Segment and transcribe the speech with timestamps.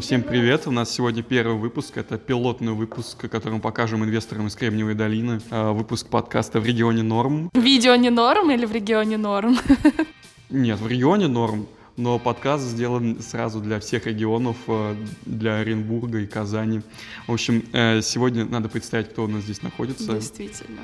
[0.00, 0.66] Всем привет!
[0.66, 1.96] У нас сегодня первый выпуск.
[1.96, 5.40] Это пилотный выпуск, которым покажем инвесторам из Кремниевой долины.
[5.50, 7.50] А, выпуск подкаста в регионе Норм.
[7.54, 9.56] Видео не норм или в регионе норм?
[10.50, 11.66] Нет, в регионе Норм.
[11.96, 16.82] Но подкаст сделан сразу для всех регионов, э, для Оренбурга и Казани.
[17.26, 20.12] В общем, э, сегодня надо представить, кто у нас здесь находится.
[20.12, 20.80] Действительно.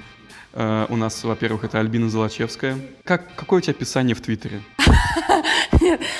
[0.54, 2.78] Э, у нас, во-первых, это Альбина Золочевская.
[3.04, 4.62] Как, какое у тебя описание в Твиттере?
[5.70, 6.00] Пусть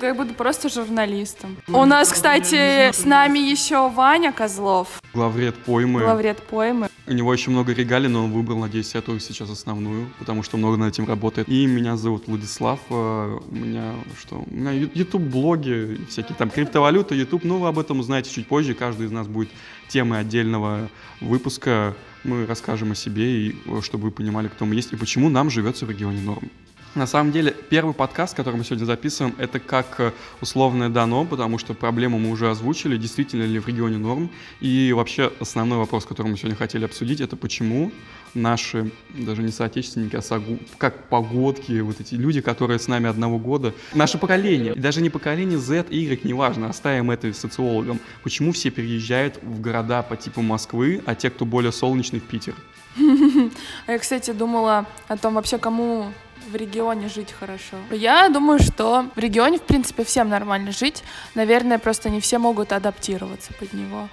[0.00, 1.58] это я буду просто журналистом.
[1.68, 5.02] У нас, кстати, с нами еще Ваня Козлов.
[5.12, 6.00] Главред поймы.
[6.00, 6.88] Главред поймы.
[7.06, 10.78] У него еще много регалий, но он выбрал, надеюсь, эту сейчас основную, потому что много
[10.78, 11.50] над этим работает.
[11.50, 12.80] И меня зовут Владислав.
[12.88, 14.42] Э, у меня что?
[14.50, 17.44] У меня YouTube-блоги, всякие там криптовалюта, YouTube.
[17.44, 18.72] Ну, вы об этом узнаете чуть позже.
[18.72, 19.50] Каждый из нас будет
[19.88, 20.88] темой отдельного
[21.20, 21.94] выпуска.
[22.24, 25.50] Мы расскажем о себе, и э, чтобы вы понимали, кто мы есть и почему нам
[25.50, 26.50] живется в регионе Норм.
[26.96, 31.56] На самом деле, первый подкаст, который мы сегодня записываем, это как э, условное дано, потому
[31.56, 34.28] что проблему мы уже озвучили, действительно ли в регионе норм.
[34.58, 37.92] И вообще основной вопрос, который мы сегодня хотели обсудить, это почему
[38.34, 43.38] наши, даже не соотечественники, а согу, как погодки, вот эти люди, которые с нами одного
[43.38, 49.38] года, наше поколение, даже не поколение Z, Y, неважно, оставим это социологам, почему все переезжают
[49.42, 52.54] в города по типу Москвы, а те, кто более солнечный, в Питер?
[53.86, 56.12] А я, кстати, думала о том вообще, кому
[56.50, 57.76] в регионе жить хорошо?
[57.90, 61.02] Я думаю, что в регионе, в принципе, всем нормально жить.
[61.34, 64.08] Наверное, просто не все могут адаптироваться под него.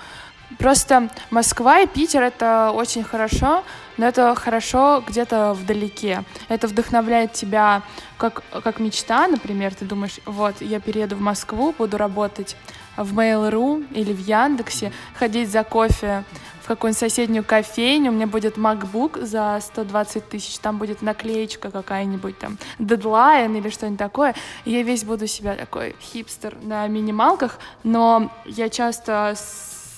[0.58, 3.64] Просто Москва и Питер— это очень хорошо,
[3.98, 6.24] но это хорошо где-то вдалеке.
[6.48, 7.82] Это вдохновляет тебя
[8.18, 12.56] как, как мечта, например, ты думаешь, вот, я перееду в Москву, буду работать
[12.96, 16.24] в Mail.ru или в Яндексе, ходить за кофе
[16.68, 22.38] в какую-нибудь соседнюю кофейню, у меня будет MacBook за 120 тысяч, там будет наклеечка какая-нибудь
[22.38, 28.30] там, дедлайн или что-нибудь такое, и я весь буду себя такой хипстер на минималках, но
[28.44, 29.34] я часто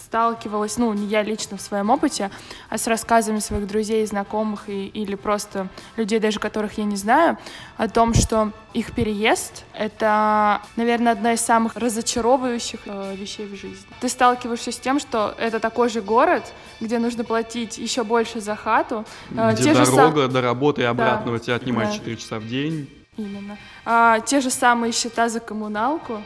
[0.09, 2.31] сталкивалась, ну, не я лично в своем опыте,
[2.69, 7.37] а с рассказами своих друзей, знакомых и, или просто людей, даже которых я не знаю,
[7.77, 13.85] о том, что их переезд— это, наверное, одна из самых разочаровывающих э, вещей в жизни.
[13.99, 16.43] Ты сталкиваешься с тем, что это такой же город,
[16.79, 19.05] где нужно платить еще больше за хату.
[19.37, 20.33] Э, где дорога сам...
[20.33, 21.95] до работы и обратно да, тебя отнимает да.
[21.97, 22.89] 4 часа в день.
[23.15, 23.57] Именно.
[23.85, 26.23] А, те же самые счета за коммуналку,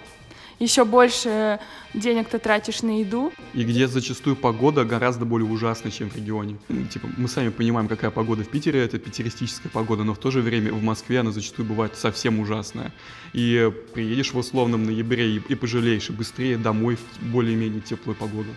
[0.59, 1.59] еще больше
[1.93, 3.31] денег ты тратишь на еду.
[3.53, 6.57] И где зачастую погода гораздо более ужасная, чем в регионе.
[6.91, 10.41] Типа, мы сами понимаем, какая погода в Питере, это питеристическая погода, но в то же
[10.41, 12.91] время в Москве она зачастую бывает совсем ужасная.
[13.33, 18.49] И приедешь в условном ноябре и, и пожалеешь, и быстрее домой в более-менее теплую погоду.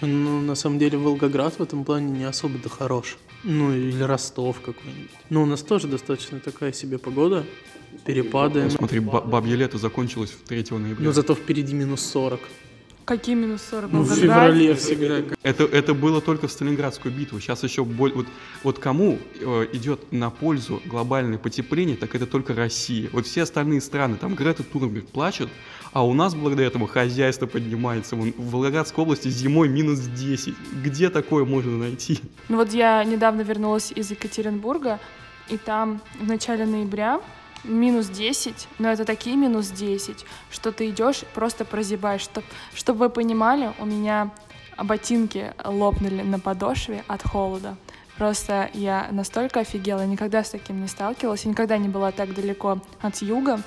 [0.00, 3.18] Ну, на самом деле, Волгоград в этом плане не особо-то хорош.
[3.44, 5.10] Ну, или Ростов какой-нибудь.
[5.30, 7.44] Но у нас тоже достаточно такая себе погода
[8.04, 8.62] перепады.
[8.64, 11.04] Ну, смотри, бабье лето закончилось 3 ноября.
[11.04, 12.40] Ну, зато впереди минус 40.
[13.10, 13.90] Какие минус 40?
[13.90, 15.34] Ну, в феврале всегда.
[15.42, 17.40] Это, это было только в Сталинградскую битву.
[17.40, 18.12] Сейчас еще боль...
[18.12, 18.28] вот,
[18.62, 23.10] вот кому э, идет на пользу глобальное потепление, так это только Россия.
[23.12, 25.48] Вот все остальные страны, там Грета Турнберг плачет,
[25.92, 28.14] а у нас благодаря этому хозяйство поднимается.
[28.14, 30.54] Вон, в Волгоградской области зимой минус 10.
[30.84, 32.20] Где такое можно найти?
[32.48, 35.00] Ну вот я недавно вернулась из Екатеринбурга,
[35.48, 37.20] и там в начале ноября
[37.64, 42.22] минус 10, но это такие минус 10, что ты идешь, просто прозябаешь.
[42.22, 42.44] Чтоб,
[42.74, 44.30] чтобы вы понимали, у меня
[44.76, 47.76] ботинки лопнули на подошве от холода.
[48.16, 53.22] Просто я настолько офигела, никогда с таким не сталкивалась, никогда не была так далеко от
[53.22, 53.62] юга.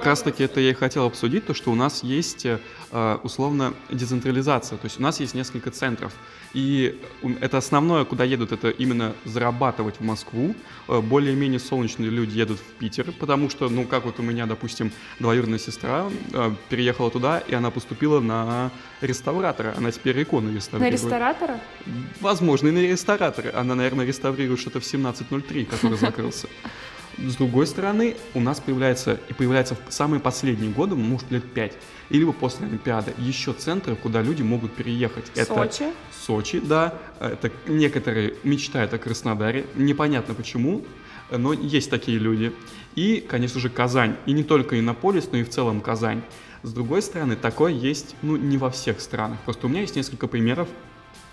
[0.00, 3.74] Как раз таки это я и хотел обсудить, то, что у нас есть э, условно
[3.90, 6.14] децентрализация, то есть у нас есть несколько центров,
[6.54, 6.98] и
[7.42, 10.54] это основное, куда едут, это именно зарабатывать в Москву,
[10.88, 14.90] э, более-менее солнечные люди едут в Питер, потому что, ну, как вот у меня, допустим,
[15.18, 18.70] двоюродная сестра э, переехала туда, и она поступила на
[19.02, 20.92] реставратора, она теперь иконы реставрирует.
[20.92, 21.60] На ресторатора?
[22.22, 23.52] Возможно, и на ресторатора.
[23.54, 26.48] Она, наверное, реставрирует что-то в 1703, который закрылся.
[27.18, 31.74] С другой стороны, у нас появляется, и появляется в самые последние годы, может, лет пять,
[32.08, 35.26] или после Олимпиады, еще центры, куда люди могут переехать.
[35.34, 35.82] Сочи?
[35.82, 35.92] Это
[36.26, 36.94] Сочи, да.
[37.18, 39.66] Это некоторые мечтают о Краснодаре.
[39.74, 40.84] Непонятно почему,
[41.30, 42.52] но есть такие люди.
[42.94, 44.16] И, конечно же, Казань.
[44.26, 46.22] И не только Иннополис, но и в целом Казань.
[46.62, 49.38] С другой стороны, такое есть, ну, не во всех странах.
[49.44, 50.68] Просто у меня есть несколько примеров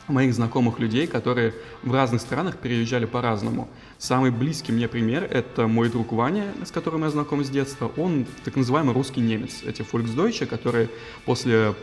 [0.08, 3.70] моих знакомых людей, которые в разных странах переезжали по-разному.
[3.98, 7.92] Самый близкий мне пример— это мой друг Ваня, с которым я знаком с детства.
[7.98, 10.90] Он так называемый русский немец, эти фольксдойче, которые
[11.26, 11.74] после,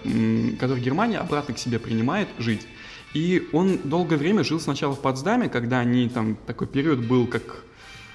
[0.58, 2.66] которых Германия обратно к себе принимает жить.
[3.14, 7.42] И он долгое время жил сначала в Потсдаме, когда они там, такой период был как...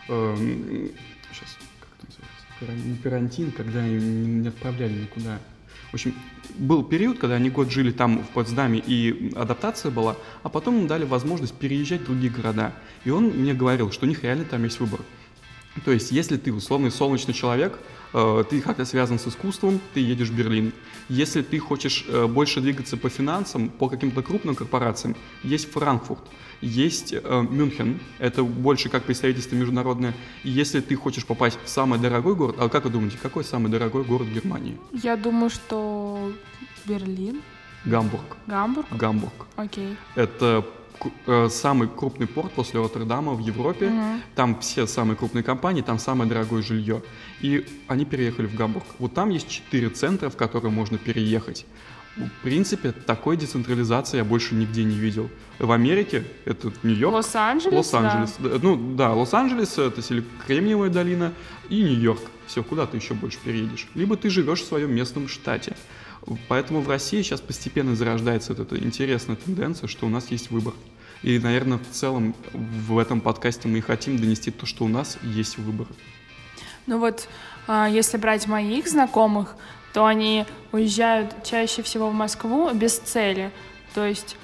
[0.09, 0.35] Э,
[1.31, 3.01] сейчас, как это называется?
[3.03, 5.39] Карантин, когда не отправляли никуда
[5.91, 6.13] В общем,
[6.57, 10.87] был период, когда они год жили там в Потсдаме, и адаптация была, а потом им
[10.87, 12.73] дали возможность переезжать в другие города.
[13.05, 15.01] И он мне говорил, что у них реально там есть выбор.
[15.85, 17.79] То есть, если ты условный солнечный человек,
[18.13, 20.73] э, ты как-то связан с искусством, ты едешь в Берлин.
[21.09, 26.23] Если ты хочешь э, больше двигаться по финансам, по каким-то крупным корпорациям, есть Франкфурт,
[26.61, 30.13] есть э, Мюнхен, это больше как представительство международное.
[30.43, 33.71] И если ты хочешь попасть в самый дорогой город, а как вы думаете, какой самый
[33.71, 34.77] дорогой город Германии?
[34.91, 36.31] Я думаю, что
[36.85, 37.41] Берлин,
[37.85, 38.37] Гамбург.
[38.47, 38.87] Гамбург.
[38.91, 39.47] Гамбург.
[39.55, 39.95] Окей.
[40.15, 40.65] Это
[41.49, 43.89] самый крупный порт после Роттердама в Европе.
[43.89, 44.21] Мгм.
[44.35, 47.01] Там все самые крупные компании, там самое дорогое жилье.
[47.41, 48.85] И они переехали в Гамбург.
[48.99, 51.65] Вот там есть четыре центра, в которые можно переехать.
[52.15, 55.29] В принципе, такой децентрализации я больше нигде не видел.
[55.57, 57.73] В Америке это Нью-Йорк, Лос-Анджелес.
[57.73, 58.35] Лос-Анджелес.
[58.39, 60.01] Да, Ну да, Лос-Анджелес это
[60.45, 61.33] Кремниевая долина
[61.69, 62.21] и Нью-Йорк.
[62.47, 63.87] Все, куда ты еще больше переедешь?
[63.93, 65.77] Либо ты живешь в своем местном штате.
[66.47, 70.73] Поэтому в России сейчас постепенно зарождается вот эта интересная тенденция, что у нас есть выбор.
[71.21, 75.17] И, наверное, в целом в этом подкасте мы и хотим донести то, что у нас
[75.21, 75.87] есть выбор.
[76.85, 77.27] Ну вот,
[77.67, 79.55] а, если брать моих знакомых,
[79.93, 83.51] то они уезжают чаще всего в Москву без цели.
[83.93, 84.37] То есть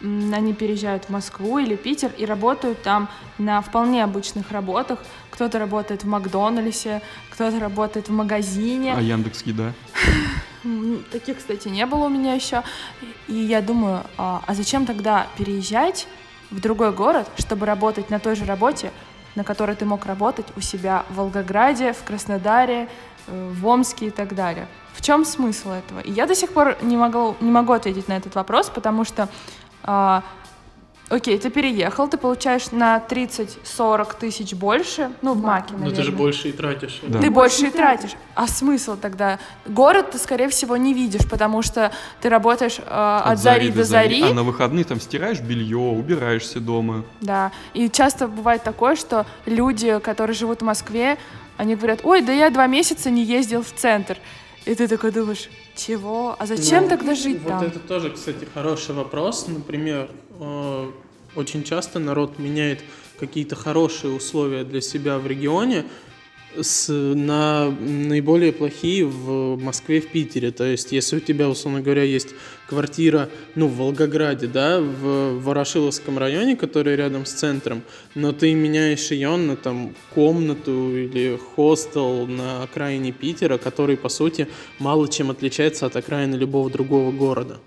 [0.00, 4.98] они переезжают в Москву или Питер и работают там на вполне обычных работах.
[5.30, 8.94] Кто-то работает в Макдональдсе, кто-то работает в магазине.
[8.96, 9.72] А Яндекс Еда?
[11.10, 12.62] Таких, кстати, не было у меня еще.
[13.28, 16.06] И я думаю, а, а зачем тогда переезжать
[16.50, 18.90] в другой город, чтобы работать на той же работе,
[19.34, 22.88] на которой ты мог работать у себя в Волгограде, в Краснодаре,
[23.26, 24.66] э, в Омске и так далее.
[24.92, 26.00] В чем смысл этого?
[26.00, 29.28] И я до сих пор не могу, не могу ответить на этот вопрос, потому что,
[29.82, 30.22] а,
[31.10, 35.96] окей, ты переехал, ты получаешь на 30-40 тысяч больше, ну, в Маке, Но наверное.
[35.96, 37.00] ты же больше и тратишь.
[37.02, 37.20] Да.
[37.20, 38.12] Ты больше и тратишь.
[38.34, 39.38] А смысл тогда?
[39.66, 44.22] Город ты, скорее всего, не видишь, потому что ты работаешь э, от, зари до зари.
[44.22, 47.04] А на выходные там стираешь белье, убираешься дома.
[47.20, 47.52] Да.
[47.74, 51.18] И часто бывает такое, что люди, которые живут в Москве,
[51.56, 54.16] они говорят, ой, да я два месяца не ездил в центр.
[54.66, 56.36] И ты такой думаешь, чего?
[56.38, 57.62] А зачем Ну, тогда жить вот там?
[57.62, 59.46] это тоже, кстати, хороший вопрос.
[59.48, 60.08] Например,
[60.40, 60.90] э,
[61.36, 62.80] очень часто народ меняет
[63.18, 65.84] какие-то хорошие условия для себя в регионе
[66.58, 70.50] с, на наиболее плохие в Москве, в Питере.
[70.50, 72.30] То есть, если у тебя, условно говоря, есть
[72.68, 77.82] квартира, ну, в Волгограде, да, в Ворошиловском районе, который рядом с центром,
[78.14, 84.48] но ты меняешь ее на там комнату или хостел на окраине Питера, который, по сути,
[84.78, 87.60] мало чем отличается от окраины любого другого города.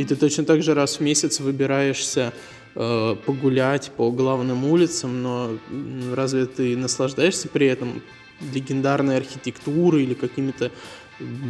[0.00, 2.32] И ты точно так же раз в месяц выбираешься
[2.74, 5.58] э, погулять по главным улицам, но
[6.14, 8.00] разве ты наслаждаешься при этом
[8.54, 10.70] легендарной архитектурой или какими-то,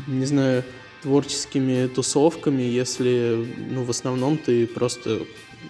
[0.08, 0.64] не знаю,
[1.02, 5.20] творческими тусовками, если, ну, в основном ты просто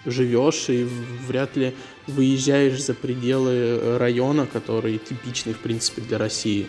[0.07, 0.87] живешь и
[1.27, 1.75] вряд ли
[2.07, 6.65] выезжаешь за пределы района, который типичный, в принципе, для России.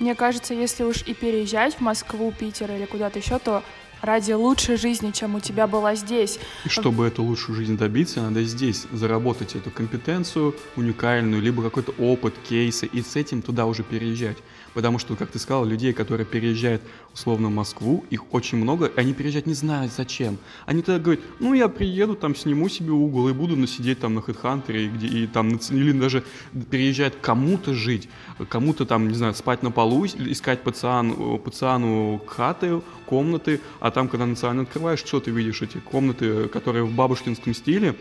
[0.00, 3.62] Мне кажется, если уж и переезжать в Москву, Питер или куда-то еще, то
[4.02, 6.38] ради лучшей жизни, чем у тебя была здесь.
[6.64, 12.34] И чтобы эту лучшую жизнь добиться, надо здесь заработать эту компетенцию уникальную, либо какой-то опыт,
[12.48, 14.38] кейсы, и с этим туда уже переезжать.
[14.76, 16.82] Потому что, как ты сказал, людей, которые переезжают
[17.14, 20.36] условно в Москву, их очень много, и они переезжать не знают зачем.
[20.66, 24.18] Они тогда говорят, ну я приеду, там сниму себе угол и буду сидеть там на
[24.18, 26.24] HeadHunter, и, где, и там, или даже
[26.70, 28.10] переезжать кому-то жить,
[28.50, 34.08] кому-то там, не знаю, спать на полу, ис- искать пациану, пациану хаты, комнаты, а там,
[34.08, 37.96] когда национально открываешь, что ты видишь, эти комнаты, которые в бабушкинском стиле,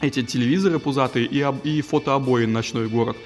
[0.00, 3.18] эти телевизоры пузатые и, и фотообои «Ночной город».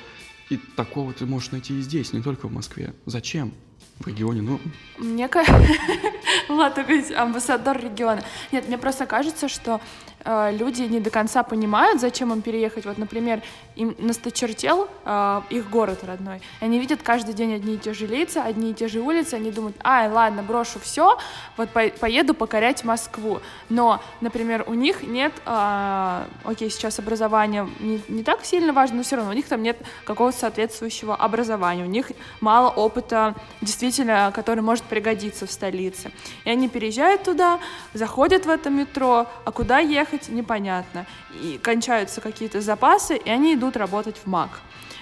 [0.51, 2.95] И такого ты можешь найти и здесь, не только в Москве.
[3.07, 3.53] Зачем?
[4.01, 4.61] В регионе, ну,
[4.99, 5.29] Мне.
[6.49, 8.23] Влад такой амбассадор региона.
[8.53, 9.81] Нет, мне просто кажется, что
[10.25, 12.87] э, люди не до конца понимают, зачем им переехать.
[12.87, 13.43] Вот, например,
[13.77, 16.41] им насточертел э, их город родной.
[16.61, 19.35] Они видят каждый день одни и те же лица, одни и те же улицы.
[19.35, 21.19] Они думают, ай, ладно, брошу все,
[21.57, 23.41] вот по- поеду покорять Москву.
[23.69, 25.33] Но, например, у них нет...
[25.45, 29.63] э, окей, сейчас образование не, не так сильно важно, но все равно у них там
[29.63, 31.83] нет какого-то соответствующего образования.
[31.83, 33.35] У них мало опыта,
[33.69, 36.11] действительно, который может пригодиться в столице.
[36.45, 37.61] И они переезжают туда,
[37.93, 41.05] заходят в это метро, а куда ехать, непонятно.
[41.43, 44.61] И кончаются какие-то запасы, и они идут работать в МАК.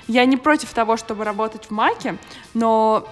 [0.08, 2.16] Я не против того, чтобы работать в МАКе,
[2.54, 3.08] но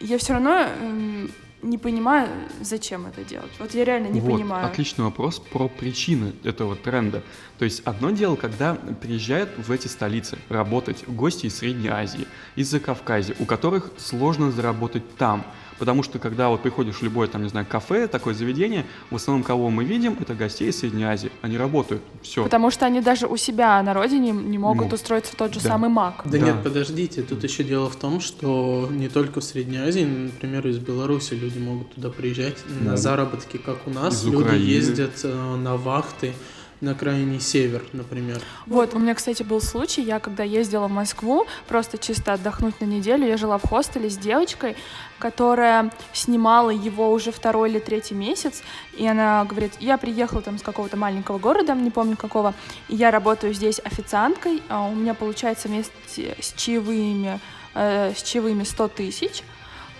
[0.00, 2.28] я все равно эм, не понимаю,
[2.60, 3.50] зачем это делать.
[3.58, 4.66] Вот я реально не вот, понимаю.
[4.66, 7.22] отличный вопрос про причины этого тренда.
[7.58, 12.70] То есть одно дело, когда приезжают в эти столицы работать гости из Средней Азии, из
[12.70, 15.44] Закавказья, у которых сложно заработать там,
[15.78, 19.44] Потому что когда вот приходишь в любое, там, не знаю, кафе, такое заведение, в основном
[19.44, 21.30] кого мы видим, это гостей из Средней Азии.
[21.42, 22.42] Они работают, все.
[22.42, 25.60] Потому что они даже у себя на родине не могут Ну, устроиться в тот же
[25.60, 25.68] да.
[25.68, 26.22] самый МАК.
[26.24, 26.38] Да, Да.
[26.38, 30.78] нет, подождите, тут еще дело в том, что не только в Средней Азии, например, из
[30.78, 32.90] Беларуси люди могут туда приезжать Да.
[32.92, 34.14] на заработки, как у нас.
[34.14, 34.64] Из люди Украины.
[34.64, 36.32] ездят э, на вахты
[36.80, 38.40] на крайний север, например.
[38.66, 42.84] Вот, у меня, кстати, был случай, я когда ездила в Москву, просто чисто отдохнуть на
[42.84, 44.76] неделю, я жила в хостеле с девочкой,
[45.18, 48.62] которая снимала его уже второй или третий месяц,
[48.96, 52.54] и она говорит, я приехала там с какого-то маленького города, не помню какого,
[52.88, 57.40] и я работаю здесь официанткой, а у меня получается вместе с чаевыми,
[57.74, 59.42] э, с чаевыми 100 тысяч,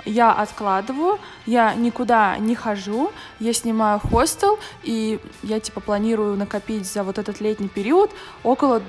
[0.04, 7.02] я откладываю, я никуда не хожу, я снимаю хостел, и я типа планирую накопить за
[7.02, 8.10] вот этот летний период
[8.42, 8.82] около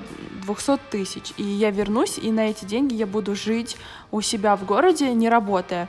[0.46, 1.32] 200 тысяч.
[1.36, 3.76] И я вернусь, и на эти деньги я буду жить
[4.10, 5.88] у себя в городе, не работая.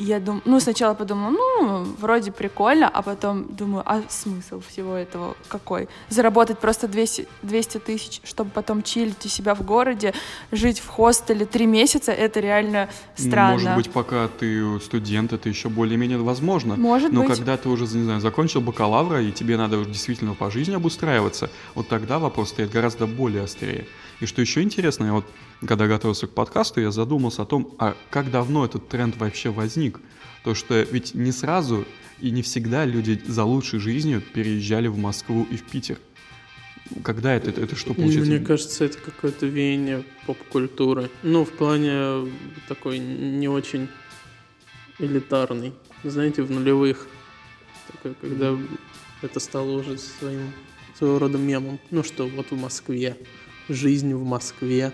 [0.00, 4.94] И я думаю, ну, сначала подумала, ну, вроде прикольно, а потом думаю, а смысл всего
[4.94, 5.88] этого какой?
[6.08, 10.14] Заработать просто 200, 200 тысяч, чтобы потом чилить у себя в городе,
[10.52, 13.52] жить в хостеле три месяца, это реально странно.
[13.52, 16.76] Может быть, пока ты студент, это еще более-менее возможно.
[16.76, 17.36] Может Но быть.
[17.36, 21.50] когда ты уже, не знаю, закончил бакалавра, и тебе надо уже действительно по жизни обустраиваться,
[21.74, 23.86] вот тогда вопрос стоит гораздо более острее.
[24.20, 25.26] И что еще интересно, я вот
[25.66, 29.89] когда готовился к подкасту, я задумался о том, а как давно этот тренд вообще возник.
[30.44, 31.84] То, что ведь не сразу
[32.20, 35.98] и не всегда люди за лучшей жизнью переезжали в Москву и в Питер.
[37.04, 38.30] Когда это, это, это что получается?
[38.30, 41.10] Мне кажется, это какое-то веяние поп-культуры.
[41.22, 42.30] Ну, в плане
[42.68, 43.88] такой не очень
[44.98, 45.72] элитарный.
[46.02, 47.06] Знаете, в нулевых.
[47.92, 48.56] Такой, когда
[49.22, 50.52] это стало уже своим
[51.00, 51.80] своего рода мемом.
[51.90, 53.16] Ну что, вот в Москве.
[53.68, 54.92] Жизнь в Москве.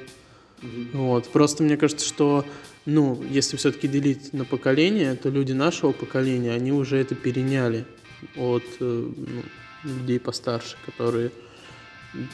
[0.93, 1.29] Вот.
[1.33, 2.45] Просто мне кажется, что,
[2.87, 7.85] ну, если все-таки делить на поколения, то люди нашего поколения, они уже это переняли
[8.37, 9.43] от э, ну,
[9.83, 11.31] людей постарше, которые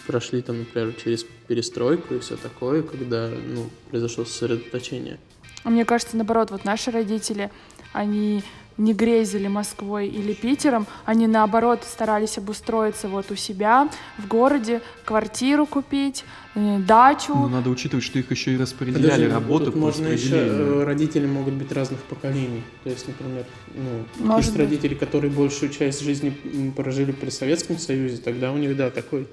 [0.07, 5.19] прошли там, например, через перестройку и все такое, когда, ну, произошло сосредоточение.
[5.65, 7.51] А мне кажется, наоборот, вот наши родители,
[7.93, 8.45] они
[8.83, 15.67] не грезили Москвой или Питером, они наоборот старались обустроиться вот у себя в городе, квартиру
[15.67, 16.25] купить,
[16.55, 17.35] э, дачу.
[17.35, 20.85] Ну, надо учитывать, что их еще и распределяли Подожди, работу тут по можно еще, э,
[20.85, 22.63] родители могут быть разных поколений.
[22.83, 24.67] То есть, например, ну, Может есть быть.
[24.67, 26.33] родители, которые большую часть жизни
[26.75, 29.29] прожили при Советском Союзе, тогда у них, да, такой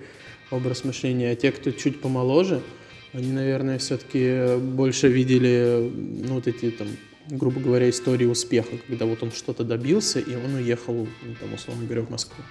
[0.52, 1.32] образ мышления.
[1.32, 2.62] А те, кто чуть помоложе,
[3.14, 5.92] они, наверное, все-таки больше видели,
[6.28, 6.88] ну, вот эти там,
[7.30, 11.86] грубо говоря, истории успеха, когда вот он что-то добился, и он уехал, ну, там, условно
[11.86, 12.44] говоря, в Москву.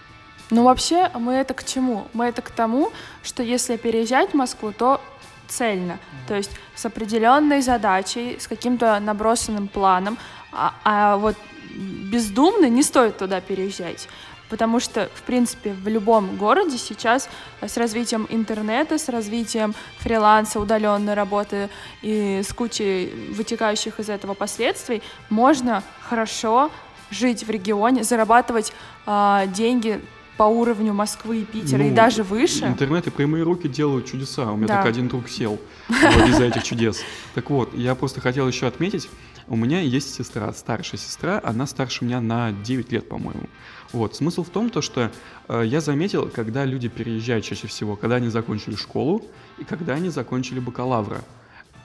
[0.50, 2.08] Ну, вообще, мы это к чему?
[2.14, 2.90] Мы это к тому,
[3.23, 5.00] что если переезжать в Москву, то
[5.47, 10.18] цельно, то есть с определенной задачей, с каким-то набросанным планом,
[10.52, 11.37] а, а вот
[11.75, 14.08] бездумно не стоит туда переезжать.
[14.49, 17.28] Потому что, в принципе, в любом городе сейчас
[17.61, 21.69] с развитием интернета, с развитием фриланса, удаленной работы
[22.02, 26.71] и с кучей вытекающих из этого последствий, можно хорошо
[27.11, 28.73] жить в регионе, зарабатывать
[29.07, 30.00] а, деньги
[30.37, 32.64] по уровню Москвы и Питера и Ну, даже выше.
[32.64, 34.52] Интернет и прямые руки делают чудеса.
[34.52, 34.76] У меня Да.
[34.76, 37.00] так один друг сел вот из-за этих чудес.
[37.35, 39.09] Так вот, я просто хотел еще отметить,
[39.49, 43.49] у меня есть сестра, старшая сестра, она старше меня на 9 лет, по-моему.
[43.93, 45.11] Вот, смысл в том, то, что
[45.49, 49.25] э, я заметил, когда люди переезжают чаще всего, когда они закончили школу
[49.59, 51.23] и когда они закончили бакалавра.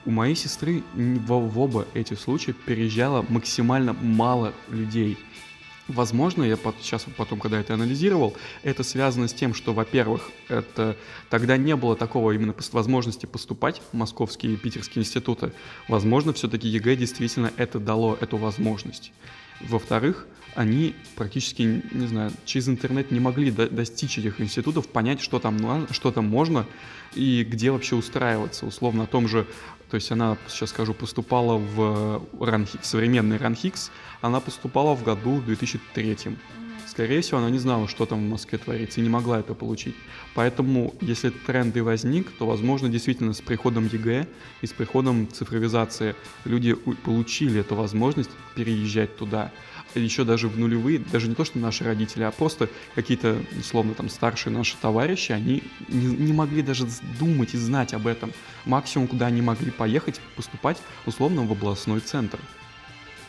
[0.04, 5.16] У моей сестры в, в оба эти случая переезжало максимально мало людей.
[5.88, 10.96] Возможно, я сейчас потом, когда это анализировал, это связано с тем, что, во-первых, это
[11.28, 15.52] тогда не было такого именно возможности поступать в московские и питерские институты.
[15.86, 19.12] Возможно, все-таки ЕГЭ действительно это дало эту возможность.
[19.60, 25.38] Во-вторых, они практически, не знаю, через интернет не могли до- достичь этих институтов, понять, что
[25.38, 26.66] там, на- что там можно
[27.14, 28.64] и где вообще устраиваться.
[28.64, 29.46] Условно о том же,
[29.94, 35.36] то есть она, сейчас скажу, поступала в, РАНХИ в современный РАНХиГС, она поступала в году
[35.36, 36.36] в 2003.
[36.88, 39.94] Скорее всего, она не знала, что там в Москве творится, и не могла это получить.
[40.34, 44.26] Поэтому, если тренд и возник, то, возможно, действительно с приходом ЕГЭ
[44.62, 46.74] и с приходом цифровизации люди
[47.04, 49.52] получили эту возможность переезжать туда.
[50.00, 54.08] Еще даже в нулевые, даже не то, что наши родители, а просто какие-то, условно, там,
[54.08, 56.86] старшие наши товарищи, они не, не могли даже
[57.18, 58.32] думать и знать об этом.
[58.64, 62.38] Максимум, куда они могли поехать, поступать, условно, в областной центр.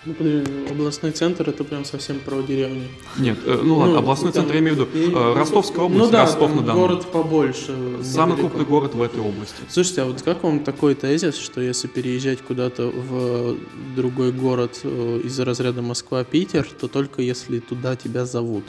[0.06, 2.84] Ну, подожди, областной центр это прям совсем про деревню.
[3.18, 5.18] Нет, э, ну ладно, областной там- центр я имею в виду.
[5.18, 6.80] э, Ростовская область, ну, да, Ростов на Дону.
[6.80, 7.76] город побольше.
[8.04, 8.50] Самый недалеко.
[8.50, 9.56] крупный город в этой области.
[9.68, 13.56] Слушайте, а вот как вам такой тезис, что если переезжать куда-то в
[13.96, 18.66] другой город э, из разряда Москва-Питер, то только если туда тебя зовут?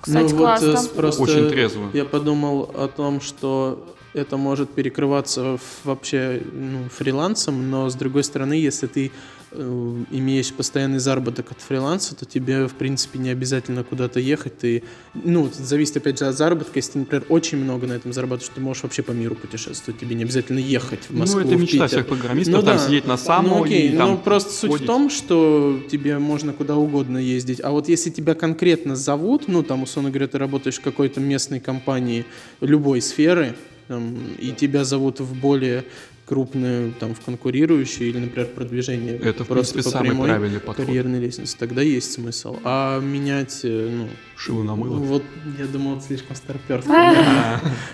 [0.00, 0.76] Кстати, ну, вот, э, классно.
[0.78, 1.90] с- просто Очень трезво.
[1.92, 3.84] Я подумал о том, что
[4.16, 9.12] это может перекрываться вообще ну, фрилансом, но с другой стороны, если ты
[9.52, 14.58] э, имеешь постоянный заработок от фриланса, то тебе, в принципе, не обязательно куда-то ехать.
[14.58, 14.82] Ты,
[15.14, 16.72] ну, зависит, опять же, от заработка.
[16.76, 20.00] Если ты, например, очень много на этом зарабатываешь, ты можешь вообще по миру путешествовать.
[20.00, 21.88] Тебе не обязательно ехать в Москву, ну, это мечта Питер.
[21.88, 22.86] всех программистов, Ну там да.
[22.86, 24.84] сидеть на самом Ну окей, и там но просто суть ходить.
[24.84, 27.60] в том, что тебе можно куда угодно ездить.
[27.62, 31.60] А вот если тебя конкретно зовут, ну там, условно говоря, ты работаешь в какой-то местной
[31.60, 32.24] компании
[32.62, 33.54] любой сферы,
[33.88, 35.84] там, и тебя зовут в более
[36.26, 40.58] крупную, там, в конкурирующую или, например, продвижение Это, в просто принципе, по самый прямой правильный
[40.60, 40.86] подход.
[40.86, 42.58] карьерной лестнице, тогда есть смысл.
[42.64, 44.96] А менять, э, ну, Шило на мыло.
[44.96, 45.22] вот,
[45.56, 46.94] я думал, это слишком старперство.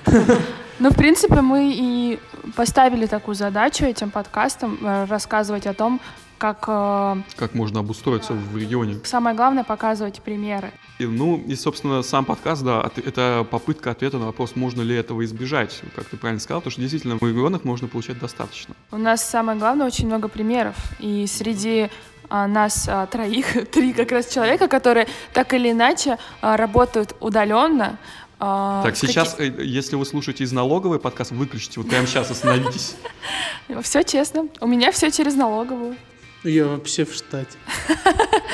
[0.78, 2.18] Ну, в принципе, мы и
[2.56, 6.00] поставили такую задачу этим подкастом э, рассказывать о том,
[6.38, 8.98] как э, Как можно обустроиться в регионе.
[9.04, 10.72] самое главное показывать примеры.
[10.98, 14.94] И, ну, и, собственно, сам подкаст, да, от- это попытка ответа на вопрос, можно ли
[14.94, 18.74] этого избежать, как ты правильно сказал, потому что действительно в регионах можно получать достаточно.
[18.92, 20.76] У нас самое главное очень много примеров.
[21.00, 21.88] И среди
[22.28, 27.98] а, нас а, троих, три как раз человека, которые так или иначе а, работают удаленно.
[28.38, 32.94] а, Так, сейчас, э, если вы слушаете из налоговой подкаст, выключите, вот прямо сейчас остановитесь.
[33.82, 34.48] Все честно.
[34.60, 35.96] У меня все через налоговую.
[36.44, 37.56] Я вообще в штате.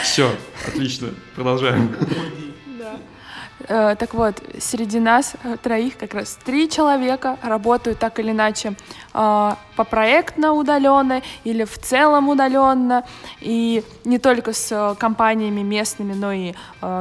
[0.02, 0.34] Все,
[0.66, 1.96] отлично, продолжаем.
[3.68, 8.74] Э, Так вот, среди нас э, троих как раз три человека работают так или иначе
[9.14, 13.04] э, по проектно удаленно или в целом удаленно.
[13.40, 16.54] И не только с э, компаниями местными, но и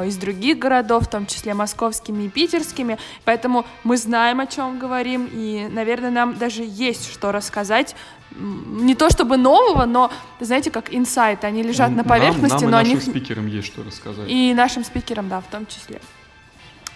[0.08, 2.98] из других городов, в том числе московскими и питерскими.
[3.26, 7.96] Поэтому мы знаем, о чем говорим, и, наверное, нам даже есть что рассказать.
[8.36, 12.82] Не то чтобы нового, но, знаете, как инсайты, они лежат на Нам- поверхности, нам, но
[12.82, 14.30] и нашим них спикерам есть что рассказать.
[14.30, 16.02] и нашим спикерам, да, в том числе.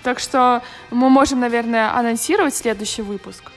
[0.04, 3.52] Так что мы можем, наверное, анонсировать следующий выпуск.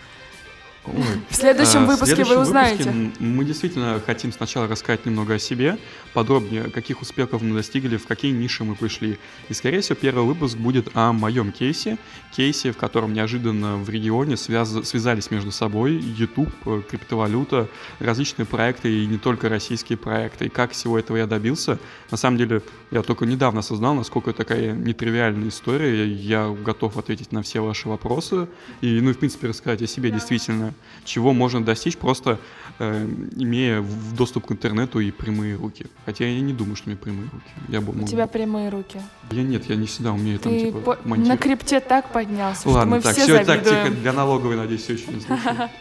[0.87, 1.03] Ой.
[1.31, 2.91] В следующем А, в выпуске следующем вы узнаете.
[2.91, 5.79] выпуске мы действительно хотим сначала рассказать немного о себе,
[6.13, 9.19] подробнее, каких успехов мы достигли, в какие ниши мы пришли.
[9.49, 11.97] И, скорее всего, первый выпуск будет о моем кейсе,
[12.37, 17.69] кейсе, в котором неожиданно в регионе связ- связались между собой YouTube, э, криптовалюта,
[17.99, 20.47] различные проекты и не только российские проекты.
[20.47, 21.79] И как всего этого я добился,
[22.11, 26.07] на самом деле, я только недавно осознал, насколько это такая нетривиальная история.
[26.07, 28.49] Я готов ответить на все ваши вопросы
[28.83, 30.74] и, ну, в принципе, рассказать о себе действительно,
[31.05, 32.39] чего можно достичь, просто
[32.79, 33.07] э,
[33.37, 35.87] имея в- доступ к интернету и прямые руки.
[36.07, 37.45] Хотя я не думаю, что у меня прямые руки.
[37.69, 39.01] Я бы У мог- тебя прямые руки.
[39.31, 41.41] Я нет, я не всегда умею там, Ты типа, по- на монтировать.
[41.41, 44.95] крипте так поднялся, что Ладно, мы так, все все так, тихо, для налоговой, надеюсь, все
[44.95, 45.71] еще не слышно.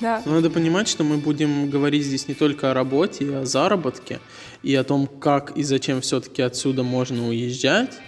[0.00, 0.22] Да.
[0.24, 4.18] Но надо понимать, что мы будем говорить здесь не только о работе, и о заработке,
[4.62, 7.98] и о том, как и зачем все-таки отсюда можно уезжать,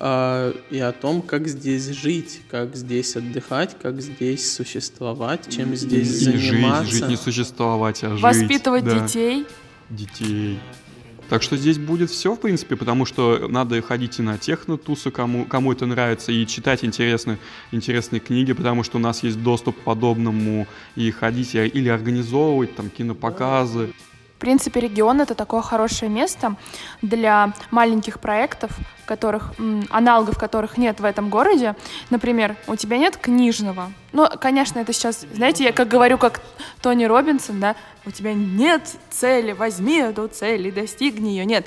[0.00, 6.22] а, и о том, как здесь жить, как здесь отдыхать, как здесь существовать, чем здесь
[6.22, 6.92] Или жить, заниматься.
[6.92, 8.22] жить не существовать, а жить.
[8.22, 9.00] Воспитывать да.
[9.00, 9.46] детей.
[9.90, 10.60] детей.
[11.28, 15.44] Так что здесь будет все, в принципе, потому что надо ходить и на техно-тусы, кому,
[15.44, 17.38] кому это нравится, и читать интересные,
[17.70, 22.74] интересные книги, потому что у нас есть доступ к подобному, и ходить и- или организовывать
[22.76, 23.90] там кинопоказы.
[24.38, 26.54] В принципе, регион— это такое хорошее место
[27.02, 28.70] для маленьких проектов,
[29.04, 29.52] которых,
[29.90, 31.74] аналогов которых нет в этом городе.
[32.10, 33.90] Например, у тебя нет книжного.
[34.12, 36.40] Ну, конечно, это сейчас, знаете, я как говорю, как
[36.80, 37.74] Тони Робинсон, да,
[38.06, 41.44] у тебя нет цели, возьми эту цель и достигни ее.
[41.44, 41.66] Нет,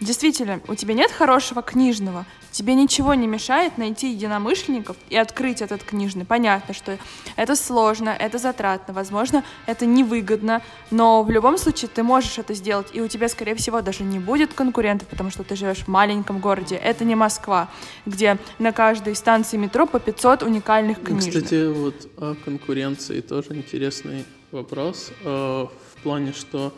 [0.00, 5.84] действительно, у тебя нет хорошего книжного, тебе ничего не мешает найти единомышленников и открыть этот
[5.84, 6.24] книжный.
[6.24, 6.98] Понятно, что
[7.36, 12.88] это сложно, это затратно, возможно, это невыгодно, но в любом случае ты можешь это сделать,
[12.92, 16.40] и у тебя, скорее всего, даже не будет конкурентов, потому что ты живешь в маленьком
[16.40, 16.76] городе.
[16.76, 17.68] Это не Москва,
[18.06, 21.34] где на каждой станции метро по 500 уникальных Ну, книжных.
[21.34, 25.12] Кстати, вот о конкуренции тоже интересный вопрос.
[25.22, 26.72] э, В плане, что,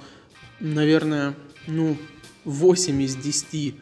[0.61, 1.35] наверное,
[1.66, 1.96] ну,
[2.44, 3.74] 8 из 10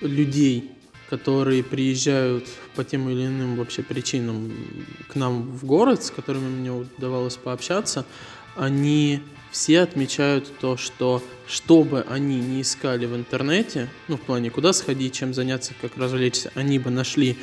[0.00, 0.70] людей,
[1.08, 4.52] которые приезжают по тем или иным вообще причинам
[5.08, 8.04] к нам в город, с которыми мне удавалось пообщаться,
[8.56, 9.20] они
[9.50, 14.72] все отмечают то, что что бы они не искали в интернете, ну, в плане, куда
[14.72, 17.36] сходить, чем заняться, как развлечься, они бы нашли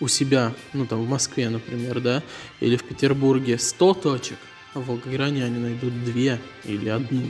[0.00, 2.22] у себя, ну, там, в Москве, например, да,
[2.60, 4.38] или в Петербурге 100 точек,
[4.74, 7.22] а в Волгогране они найдут две или одну.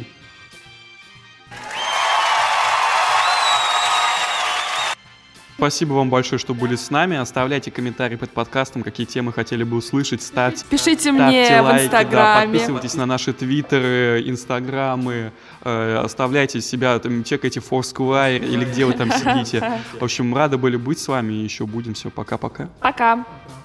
[5.65, 7.17] Спасибо вам большое, что были с нами.
[7.17, 10.21] Оставляйте комментарии под подкастом, какие темы хотели бы услышать.
[10.21, 12.53] Ставьте, Пишите ставьте мне в лайки, да, Инстаграме.
[12.53, 19.11] подписывайтесь на наши твиттеры, инстаграмы, э, оставляйте себя, там, чекайте Foursquare или где вы там
[19.11, 19.81] сидите.
[19.99, 21.95] В общем, рады были быть с вами и еще будем.
[21.95, 22.69] Все, пока-пока.
[22.81, 23.17] Пока.
[23.17, 23.64] Пока.